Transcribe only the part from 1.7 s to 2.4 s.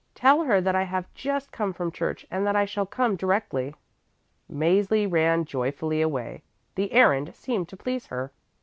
from church